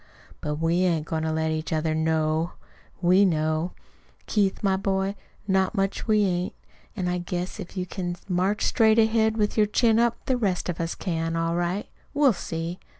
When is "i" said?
7.07-7.19